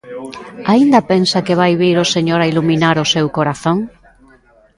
[0.73, 3.77] Aínda pensa que vai vir o Señor a iluminar o seu corazón?